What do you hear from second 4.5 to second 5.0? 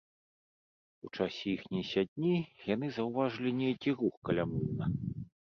млына.